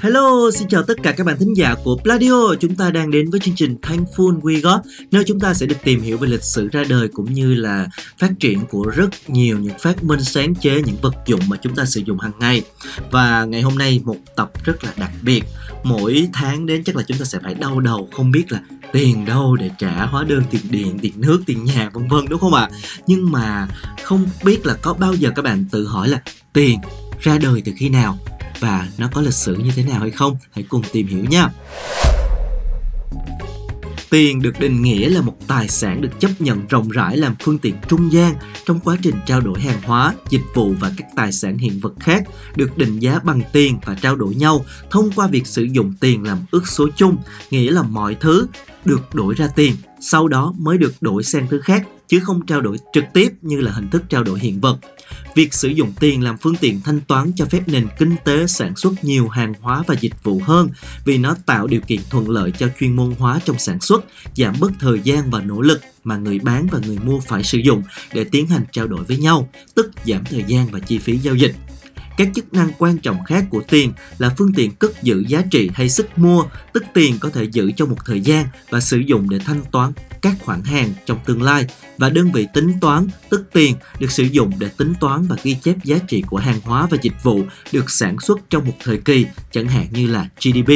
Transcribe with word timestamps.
Hello, 0.00 0.50
xin 0.54 0.68
chào 0.68 0.82
tất 0.82 0.94
cả 1.02 1.12
các 1.12 1.26
bạn 1.26 1.36
thính 1.38 1.56
giả 1.56 1.74
của 1.84 1.96
Pladio. 1.96 2.54
Chúng 2.60 2.76
ta 2.76 2.90
đang 2.90 3.10
đến 3.10 3.30
với 3.30 3.40
chương 3.40 3.54
trình 3.54 3.76
Thankful 3.82 4.40
We 4.40 4.60
Got, 4.60 4.80
nơi 5.10 5.24
chúng 5.26 5.40
ta 5.40 5.54
sẽ 5.54 5.66
được 5.66 5.76
tìm 5.84 6.00
hiểu 6.00 6.18
về 6.18 6.28
lịch 6.28 6.42
sử 6.42 6.68
ra 6.72 6.84
đời 6.88 7.08
cũng 7.08 7.32
như 7.32 7.54
là 7.54 7.86
phát 8.18 8.30
triển 8.40 8.66
của 8.66 8.84
rất 8.84 9.08
nhiều 9.26 9.58
những 9.58 9.78
phát 9.78 10.04
minh 10.04 10.20
sáng 10.22 10.54
chế, 10.54 10.82
những 10.82 10.96
vật 11.02 11.14
dụng 11.26 11.40
mà 11.48 11.56
chúng 11.62 11.74
ta 11.74 11.84
sử 11.84 12.00
dụng 12.00 12.18
hàng 12.18 12.32
ngày. 12.40 12.62
Và 13.10 13.44
ngày 13.44 13.62
hôm 13.62 13.78
nay 13.78 14.00
một 14.04 14.16
tập 14.36 14.50
rất 14.64 14.84
là 14.84 14.92
đặc 14.96 15.10
biệt. 15.22 15.44
Mỗi 15.84 16.28
tháng 16.32 16.66
đến 16.66 16.84
chắc 16.84 16.96
là 16.96 17.02
chúng 17.02 17.18
ta 17.18 17.24
sẽ 17.24 17.38
phải 17.42 17.54
đau 17.54 17.80
đầu 17.80 18.08
không 18.12 18.30
biết 18.30 18.52
là 18.52 18.60
tiền 18.92 19.24
đâu 19.24 19.56
để 19.56 19.70
trả 19.78 20.06
hóa 20.06 20.24
đơn 20.24 20.42
tiền 20.50 20.62
điện, 20.70 20.98
tiền 21.02 21.12
nước, 21.16 21.42
tiền 21.46 21.64
nhà 21.64 21.90
vân 21.92 22.08
vân 22.08 22.24
đúng 22.28 22.40
không 22.40 22.54
ạ? 22.54 22.68
À? 22.72 22.78
Nhưng 23.06 23.32
mà 23.32 23.68
không 24.02 24.26
biết 24.44 24.66
là 24.66 24.74
có 24.74 24.94
bao 24.94 25.14
giờ 25.14 25.30
các 25.36 25.42
bạn 25.42 25.64
tự 25.70 25.86
hỏi 25.86 26.08
là 26.08 26.22
tiền 26.52 26.78
ra 27.20 27.38
đời 27.38 27.62
từ 27.64 27.72
khi 27.76 27.88
nào 27.88 28.18
và 28.60 28.88
nó 28.98 29.08
có 29.12 29.20
lịch 29.20 29.34
sử 29.34 29.56
như 29.56 29.70
thế 29.76 29.82
nào 29.82 30.00
hay 30.00 30.10
không 30.10 30.36
hãy 30.50 30.64
cùng 30.68 30.82
tìm 30.92 31.06
hiểu 31.06 31.24
nha 31.24 31.48
Tiền 34.10 34.42
được 34.42 34.60
định 34.60 34.82
nghĩa 34.82 35.08
là 35.08 35.20
một 35.20 35.36
tài 35.46 35.68
sản 35.68 36.00
được 36.00 36.20
chấp 36.20 36.30
nhận 36.38 36.66
rộng 36.66 36.88
rãi 36.88 37.16
làm 37.16 37.34
phương 37.40 37.58
tiện 37.58 37.74
trung 37.88 38.12
gian 38.12 38.34
trong 38.66 38.80
quá 38.80 38.96
trình 39.02 39.14
trao 39.26 39.40
đổi 39.40 39.60
hàng 39.60 39.82
hóa, 39.82 40.14
dịch 40.30 40.44
vụ 40.54 40.74
và 40.80 40.92
các 40.96 41.06
tài 41.16 41.32
sản 41.32 41.58
hiện 41.58 41.80
vật 41.80 41.94
khác 42.00 42.24
được 42.56 42.78
định 42.78 42.98
giá 42.98 43.18
bằng 43.24 43.40
tiền 43.52 43.78
và 43.84 43.94
trao 43.94 44.16
đổi 44.16 44.34
nhau 44.34 44.64
thông 44.90 45.10
qua 45.16 45.26
việc 45.26 45.46
sử 45.46 45.62
dụng 45.62 45.94
tiền 46.00 46.22
làm 46.22 46.38
ước 46.50 46.68
số 46.68 46.88
chung, 46.96 47.16
nghĩa 47.50 47.70
là 47.70 47.82
mọi 47.82 48.14
thứ 48.14 48.46
được 48.84 49.14
đổi 49.14 49.34
ra 49.34 49.48
tiền, 49.56 49.76
sau 50.00 50.28
đó 50.28 50.54
mới 50.58 50.78
được 50.78 50.92
đổi 51.00 51.24
sang 51.24 51.46
thứ 51.50 51.60
khác 51.60 51.86
chứ 52.08 52.20
không 52.20 52.46
trao 52.46 52.60
đổi 52.60 52.76
trực 52.92 53.04
tiếp 53.14 53.32
như 53.42 53.60
là 53.60 53.72
hình 53.72 53.88
thức 53.88 54.02
trao 54.08 54.24
đổi 54.24 54.38
hiện 54.38 54.60
vật. 54.60 54.78
Việc 55.34 55.54
sử 55.54 55.68
dụng 55.68 55.92
tiền 56.00 56.22
làm 56.22 56.38
phương 56.38 56.56
tiện 56.56 56.80
thanh 56.80 57.00
toán 57.00 57.32
cho 57.36 57.44
phép 57.44 57.68
nền 57.68 57.86
kinh 57.98 58.16
tế 58.24 58.46
sản 58.46 58.76
xuất 58.76 59.04
nhiều 59.04 59.28
hàng 59.28 59.54
hóa 59.60 59.82
và 59.86 59.94
dịch 60.00 60.22
vụ 60.22 60.40
hơn 60.44 60.70
vì 61.04 61.18
nó 61.18 61.36
tạo 61.46 61.66
điều 61.66 61.80
kiện 61.80 62.00
thuận 62.10 62.30
lợi 62.30 62.52
cho 62.58 62.68
chuyên 62.80 62.96
môn 62.96 63.14
hóa 63.18 63.40
trong 63.44 63.58
sản 63.58 63.80
xuất, 63.80 64.04
giảm 64.36 64.54
bớt 64.60 64.72
thời 64.80 65.00
gian 65.04 65.30
và 65.30 65.40
nỗ 65.40 65.60
lực 65.60 65.80
mà 66.04 66.16
người 66.16 66.38
bán 66.38 66.66
và 66.70 66.78
người 66.86 66.98
mua 66.98 67.20
phải 67.20 67.44
sử 67.44 67.58
dụng 67.58 67.82
để 68.12 68.24
tiến 68.24 68.46
hành 68.46 68.64
trao 68.72 68.86
đổi 68.86 69.04
với 69.04 69.16
nhau, 69.16 69.48
tức 69.74 69.90
giảm 70.06 70.24
thời 70.24 70.44
gian 70.46 70.66
và 70.70 70.78
chi 70.78 70.98
phí 70.98 71.16
giao 71.18 71.34
dịch. 71.34 71.54
Các 72.16 72.28
chức 72.34 72.52
năng 72.52 72.70
quan 72.78 72.98
trọng 72.98 73.24
khác 73.24 73.44
của 73.50 73.62
tiền 73.68 73.92
là 74.18 74.34
phương 74.38 74.52
tiện 74.52 74.70
cất 74.70 75.02
giữ 75.02 75.24
giá 75.28 75.42
trị 75.50 75.70
hay 75.74 75.90
sức 75.90 76.18
mua, 76.18 76.44
tức 76.72 76.84
tiền 76.94 77.18
có 77.20 77.30
thể 77.30 77.44
giữ 77.44 77.70
trong 77.70 77.90
một 77.90 77.98
thời 78.04 78.20
gian 78.20 78.46
và 78.70 78.80
sử 78.80 78.98
dụng 78.98 79.30
để 79.30 79.38
thanh 79.38 79.60
toán 79.70 79.92
các 80.22 80.34
khoản 80.40 80.62
hàng 80.62 80.92
trong 81.06 81.18
tương 81.26 81.42
lai 81.42 81.66
và 81.98 82.10
đơn 82.10 82.32
vị 82.32 82.46
tính 82.54 82.72
toán, 82.80 83.08
tức 83.30 83.44
tiền 83.52 83.74
được 83.98 84.10
sử 84.10 84.24
dụng 84.24 84.52
để 84.58 84.68
tính 84.76 84.92
toán 85.00 85.26
và 85.28 85.36
ghi 85.42 85.54
chép 85.62 85.76
giá 85.84 85.98
trị 86.08 86.22
của 86.26 86.36
hàng 86.36 86.60
hóa 86.64 86.86
và 86.90 86.98
dịch 87.02 87.22
vụ 87.22 87.42
được 87.72 87.90
sản 87.90 88.20
xuất 88.20 88.38
trong 88.50 88.66
một 88.66 88.74
thời 88.84 88.98
kỳ, 88.98 89.26
chẳng 89.52 89.68
hạn 89.68 89.86
như 89.90 90.06
là 90.06 90.28
GDP. 90.40 90.72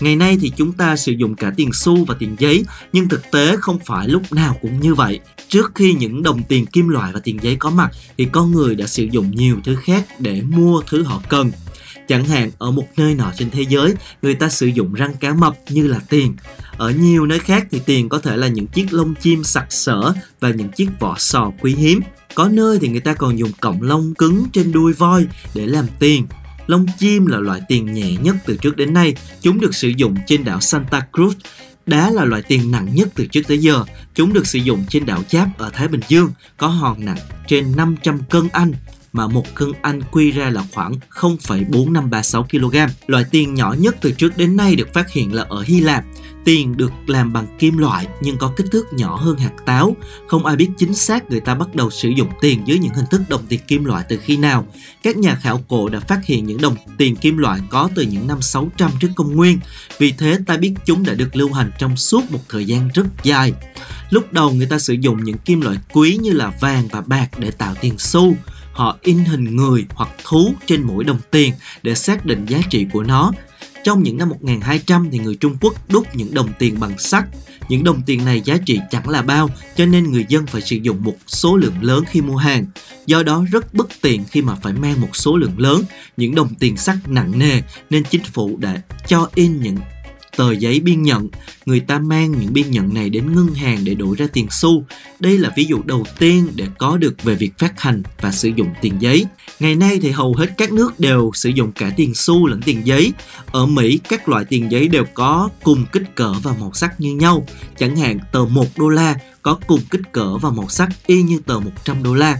Ngày 0.00 0.16
nay 0.16 0.38
thì 0.40 0.52
chúng 0.56 0.72
ta 0.72 0.96
sử 0.96 1.12
dụng 1.12 1.34
cả 1.34 1.52
tiền 1.56 1.70
xu 1.72 2.04
và 2.04 2.14
tiền 2.18 2.36
giấy, 2.38 2.64
nhưng 2.92 3.08
thực 3.08 3.30
tế 3.30 3.56
không 3.60 3.78
phải 3.86 4.08
lúc 4.08 4.32
nào 4.32 4.56
cũng 4.62 4.80
như 4.80 4.94
vậy. 4.94 5.20
Trước 5.48 5.72
khi 5.74 5.92
những 5.92 6.22
đồng 6.22 6.42
tiền 6.42 6.66
kim 6.66 6.88
loại 6.88 7.12
và 7.12 7.20
tiền 7.20 7.38
giấy 7.42 7.56
có 7.56 7.70
mặt 7.70 7.90
thì 8.18 8.26
con 8.32 8.52
người 8.52 8.74
đã 8.74 8.86
sử 8.86 9.04
dụng 9.04 9.30
nhiều 9.30 9.56
thứ 9.64 9.76
khác 9.76 10.06
để 10.18 10.42
mua 10.42 10.82
thứ 10.86 11.02
họ 11.02 11.22
cần. 11.28 11.50
Chẳng 12.08 12.24
hạn 12.24 12.50
ở 12.58 12.70
một 12.70 12.86
nơi 12.96 13.14
nọ 13.14 13.32
trên 13.38 13.50
thế 13.50 13.64
giới, 13.68 13.94
người 14.22 14.34
ta 14.34 14.48
sử 14.48 14.66
dụng 14.66 14.94
răng 14.94 15.14
cá 15.20 15.34
mập 15.34 15.56
như 15.68 15.86
là 15.86 16.00
tiền. 16.08 16.36
Ở 16.78 16.90
nhiều 16.90 17.26
nơi 17.26 17.38
khác 17.38 17.66
thì 17.70 17.80
tiền 17.86 18.08
có 18.08 18.18
thể 18.18 18.36
là 18.36 18.48
những 18.48 18.66
chiếc 18.66 18.92
lông 18.92 19.14
chim 19.14 19.44
sặc 19.44 19.72
sỡ 19.72 20.12
và 20.40 20.50
những 20.50 20.68
chiếc 20.68 20.88
vỏ 21.00 21.14
sò 21.18 21.52
quý 21.60 21.74
hiếm. 21.74 22.00
Có 22.34 22.48
nơi 22.48 22.78
thì 22.80 22.88
người 22.88 23.00
ta 23.00 23.14
còn 23.14 23.38
dùng 23.38 23.52
cọng 23.60 23.82
lông 23.82 24.14
cứng 24.14 24.44
trên 24.52 24.72
đuôi 24.72 24.92
voi 24.92 25.26
để 25.54 25.66
làm 25.66 25.86
tiền. 25.98 26.26
Lông 26.66 26.86
chim 26.98 27.26
là 27.26 27.38
loại 27.38 27.60
tiền 27.68 27.94
nhẹ 27.94 28.16
nhất 28.16 28.36
từ 28.46 28.56
trước 28.56 28.76
đến 28.76 28.94
nay. 28.94 29.14
Chúng 29.40 29.60
được 29.60 29.74
sử 29.74 29.88
dụng 29.88 30.16
trên 30.26 30.44
đảo 30.44 30.60
Santa 30.60 31.06
Cruz. 31.12 31.32
Đá 31.86 32.10
là 32.10 32.24
loại 32.24 32.42
tiền 32.42 32.70
nặng 32.70 32.94
nhất 32.94 33.08
từ 33.14 33.26
trước 33.26 33.42
tới 33.48 33.58
giờ. 33.58 33.84
Chúng 34.14 34.32
được 34.32 34.46
sử 34.46 34.58
dụng 34.58 34.84
trên 34.88 35.06
đảo 35.06 35.22
Cháp 35.28 35.58
ở 35.58 35.70
Thái 35.70 35.88
Bình 35.88 36.00
Dương, 36.08 36.30
có 36.56 36.68
hòn 36.68 37.04
nặng 37.04 37.18
trên 37.46 37.76
500 37.76 38.18
cân 38.30 38.48
Anh 38.52 38.72
mà 39.12 39.26
một 39.26 39.54
cân 39.54 39.72
Anh 39.82 40.00
quy 40.10 40.30
ra 40.30 40.50
là 40.50 40.64
khoảng 40.74 40.94
0,4536 41.10 42.42
kg. 42.42 42.92
Loại 43.06 43.24
tiền 43.30 43.54
nhỏ 43.54 43.74
nhất 43.78 43.96
từ 44.00 44.12
trước 44.12 44.36
đến 44.36 44.56
nay 44.56 44.76
được 44.76 44.94
phát 44.94 45.10
hiện 45.10 45.34
là 45.34 45.46
ở 45.48 45.62
Hy 45.62 45.80
Lạp. 45.80 46.04
Tiền 46.46 46.76
được 46.76 46.92
làm 47.06 47.32
bằng 47.32 47.46
kim 47.58 47.78
loại 47.78 48.06
nhưng 48.20 48.38
có 48.38 48.52
kích 48.56 48.66
thước 48.72 48.92
nhỏ 48.92 49.16
hơn 49.16 49.38
hạt 49.38 49.52
táo. 49.66 49.96
Không 50.26 50.46
ai 50.46 50.56
biết 50.56 50.68
chính 50.78 50.94
xác 50.94 51.30
người 51.30 51.40
ta 51.40 51.54
bắt 51.54 51.74
đầu 51.74 51.90
sử 51.90 52.08
dụng 52.08 52.28
tiền 52.40 52.62
dưới 52.66 52.78
những 52.78 52.94
hình 52.94 53.04
thức 53.10 53.20
đồng 53.28 53.46
tiền 53.48 53.60
kim 53.68 53.84
loại 53.84 54.04
từ 54.08 54.16
khi 54.16 54.36
nào. 54.36 54.66
Các 55.02 55.16
nhà 55.16 55.34
khảo 55.34 55.64
cổ 55.68 55.88
đã 55.88 56.00
phát 56.00 56.24
hiện 56.24 56.46
những 56.46 56.60
đồng 56.60 56.76
tiền 56.98 57.16
kim 57.16 57.36
loại 57.36 57.60
có 57.70 57.90
từ 57.94 58.02
những 58.02 58.26
năm 58.26 58.42
600 58.42 58.90
trước 59.00 59.08
công 59.16 59.36
nguyên. 59.36 59.60
Vì 59.98 60.12
thế, 60.12 60.38
ta 60.46 60.56
biết 60.56 60.74
chúng 60.84 61.04
đã 61.04 61.14
được 61.14 61.36
lưu 61.36 61.52
hành 61.52 61.70
trong 61.78 61.96
suốt 61.96 62.30
một 62.30 62.40
thời 62.48 62.64
gian 62.64 62.88
rất 62.94 63.06
dài. 63.22 63.52
Lúc 64.10 64.32
đầu, 64.32 64.50
người 64.50 64.66
ta 64.66 64.78
sử 64.78 64.94
dụng 64.94 65.24
những 65.24 65.38
kim 65.38 65.60
loại 65.60 65.76
quý 65.92 66.18
như 66.22 66.32
là 66.32 66.52
vàng 66.60 66.88
và 66.90 67.00
bạc 67.00 67.28
để 67.38 67.50
tạo 67.50 67.74
tiền 67.80 67.94
xu 67.98 68.36
họ 68.72 68.98
in 69.02 69.18
hình 69.18 69.56
người 69.56 69.86
hoặc 69.94 70.08
thú 70.24 70.54
trên 70.66 70.82
mỗi 70.82 71.04
đồng 71.04 71.18
tiền 71.30 71.54
để 71.82 71.94
xác 71.94 72.26
định 72.26 72.46
giá 72.46 72.58
trị 72.70 72.86
của 72.92 73.02
nó. 73.02 73.32
Trong 73.86 74.02
những 74.02 74.18
năm 74.18 74.28
1200 74.28 75.08
thì 75.12 75.18
người 75.18 75.34
Trung 75.34 75.56
Quốc 75.60 75.74
đúc 75.88 76.06
những 76.14 76.34
đồng 76.34 76.48
tiền 76.58 76.80
bằng 76.80 76.98
sắt. 76.98 77.24
Những 77.68 77.84
đồng 77.84 78.02
tiền 78.06 78.24
này 78.24 78.40
giá 78.40 78.56
trị 78.66 78.80
chẳng 78.90 79.08
là 79.08 79.22
bao, 79.22 79.50
cho 79.76 79.86
nên 79.86 80.12
người 80.12 80.26
dân 80.28 80.46
phải 80.46 80.62
sử 80.62 80.76
dụng 80.76 81.04
một 81.04 81.16
số 81.26 81.56
lượng 81.56 81.82
lớn 81.82 82.04
khi 82.08 82.20
mua 82.20 82.36
hàng. 82.36 82.66
Do 83.06 83.22
đó 83.22 83.44
rất 83.52 83.74
bất 83.74 83.88
tiện 84.02 84.24
khi 84.24 84.42
mà 84.42 84.54
phải 84.54 84.72
mang 84.72 85.00
một 85.00 85.16
số 85.16 85.36
lượng 85.36 85.58
lớn 85.58 85.82
những 86.16 86.34
đồng 86.34 86.54
tiền 86.54 86.76
sắt 86.76 86.96
nặng 87.08 87.38
nề 87.38 87.62
nên 87.90 88.04
chính 88.04 88.22
phủ 88.24 88.56
đã 88.56 88.82
cho 89.06 89.30
in 89.34 89.62
những 89.62 89.76
tờ 90.36 90.52
giấy 90.52 90.80
biên 90.80 91.02
nhận. 91.02 91.28
Người 91.66 91.80
ta 91.80 91.98
mang 91.98 92.32
những 92.40 92.52
biên 92.52 92.70
nhận 92.70 92.94
này 92.94 93.10
đến 93.10 93.34
ngân 93.34 93.54
hàng 93.54 93.84
để 93.84 93.94
đổi 93.94 94.16
ra 94.16 94.26
tiền 94.32 94.46
xu. 94.50 94.84
Đây 95.20 95.38
là 95.38 95.50
ví 95.56 95.64
dụ 95.64 95.82
đầu 95.84 96.04
tiên 96.18 96.48
để 96.54 96.66
có 96.78 96.96
được 96.96 97.22
về 97.22 97.34
việc 97.34 97.58
phát 97.58 97.80
hành 97.80 98.02
và 98.20 98.32
sử 98.32 98.48
dụng 98.56 98.68
tiền 98.80 98.94
giấy. 99.00 99.26
Ngày 99.60 99.74
nay 99.74 99.98
thì 100.02 100.10
hầu 100.10 100.34
hết 100.34 100.46
các 100.56 100.72
nước 100.72 101.00
đều 101.00 101.30
sử 101.34 101.48
dụng 101.48 101.72
cả 101.72 101.92
tiền 101.96 102.14
xu 102.14 102.46
lẫn 102.46 102.62
tiền 102.62 102.86
giấy. 102.86 103.12
Ở 103.46 103.66
Mỹ, 103.66 104.00
các 104.08 104.28
loại 104.28 104.44
tiền 104.44 104.70
giấy 104.70 104.88
đều 104.88 105.04
có 105.14 105.48
cùng 105.62 105.84
kích 105.92 106.14
cỡ 106.14 106.32
và 106.32 106.54
màu 106.60 106.70
sắc 106.74 107.00
như 107.00 107.14
nhau. 107.14 107.46
Chẳng 107.78 107.96
hạn 107.96 108.18
tờ 108.32 108.44
1 108.44 108.66
đô 108.76 108.88
la 108.88 109.14
có 109.42 109.58
cùng 109.66 109.80
kích 109.90 110.12
cỡ 110.12 110.36
và 110.36 110.50
màu 110.50 110.68
sắc 110.68 110.88
y 111.06 111.22
như 111.22 111.38
tờ 111.46 111.58
100 111.58 112.02
đô 112.02 112.14
la. 112.14 112.38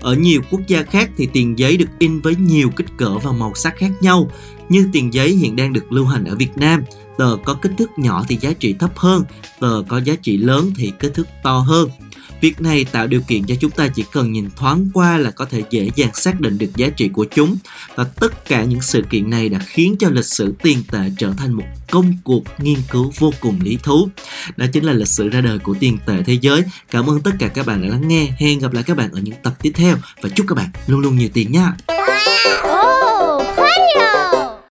Ở 0.00 0.14
nhiều 0.14 0.42
quốc 0.50 0.60
gia 0.66 0.82
khác 0.82 1.10
thì 1.16 1.28
tiền 1.32 1.58
giấy 1.58 1.76
được 1.76 1.88
in 1.98 2.20
với 2.20 2.34
nhiều 2.36 2.70
kích 2.76 2.86
cỡ 2.96 3.18
và 3.18 3.32
màu 3.32 3.52
sắc 3.54 3.76
khác 3.76 3.90
nhau. 4.00 4.30
Như 4.68 4.88
tiền 4.92 5.14
giấy 5.14 5.30
hiện 5.30 5.56
đang 5.56 5.72
được 5.72 5.92
lưu 5.92 6.04
hành 6.04 6.24
ở 6.24 6.36
Việt 6.36 6.56
Nam, 6.56 6.82
tờ 7.18 7.36
có 7.44 7.54
kích 7.54 7.72
thước 7.78 7.98
nhỏ 7.98 8.24
thì 8.28 8.38
giá 8.40 8.52
trị 8.52 8.74
thấp 8.78 8.90
hơn, 8.96 9.24
tờ 9.60 9.82
có 9.88 9.98
giá 9.98 10.14
trị 10.22 10.36
lớn 10.36 10.72
thì 10.76 10.92
kích 10.98 11.14
thước 11.14 11.26
to 11.42 11.58
hơn. 11.58 11.90
Việc 12.40 12.60
này 12.60 12.84
tạo 12.84 13.06
điều 13.06 13.20
kiện 13.20 13.46
cho 13.46 13.54
chúng 13.60 13.70
ta 13.70 13.88
chỉ 13.88 14.04
cần 14.12 14.32
nhìn 14.32 14.48
thoáng 14.56 14.88
qua 14.94 15.18
là 15.18 15.30
có 15.30 15.44
thể 15.44 15.62
dễ 15.70 15.90
dàng 15.96 16.14
xác 16.14 16.40
định 16.40 16.58
được 16.58 16.76
giá 16.76 16.88
trị 16.88 17.08
của 17.08 17.26
chúng 17.34 17.56
và 17.94 18.04
tất 18.04 18.48
cả 18.48 18.64
những 18.64 18.82
sự 18.82 19.02
kiện 19.10 19.30
này 19.30 19.48
đã 19.48 19.58
khiến 19.58 19.96
cho 19.98 20.10
lịch 20.10 20.24
sử 20.24 20.54
tiền 20.62 20.82
tệ 20.90 21.10
trở 21.18 21.32
thành 21.36 21.52
một 21.52 21.64
công 21.90 22.14
cuộc 22.24 22.44
nghiên 22.58 22.78
cứu 22.90 23.12
vô 23.18 23.32
cùng 23.40 23.60
lý 23.62 23.78
thú. 23.82 24.08
Đó 24.56 24.66
chính 24.72 24.84
là 24.84 24.92
lịch 24.92 25.08
sử 25.08 25.28
ra 25.28 25.40
đời 25.40 25.58
của 25.58 25.74
tiền 25.80 25.98
tệ 26.06 26.22
thế 26.22 26.38
giới. 26.40 26.62
Cảm 26.90 27.10
ơn 27.10 27.20
tất 27.20 27.32
cả 27.38 27.48
các 27.48 27.66
bạn 27.66 27.82
đã 27.82 27.88
lắng 27.88 28.08
nghe. 28.08 28.28
Hẹn 28.38 28.58
gặp 28.58 28.72
lại 28.72 28.84
các 28.84 28.96
bạn 28.96 29.12
ở 29.12 29.20
những 29.20 29.34
tập 29.42 29.54
tiếp 29.62 29.72
theo 29.74 29.96
và 30.22 30.28
chúc 30.28 30.46
các 30.48 30.54
bạn 30.54 30.68
luôn 30.86 31.00
luôn 31.00 31.16
nhiều 31.16 31.28
tiền 31.32 31.52
nha. 31.52 31.72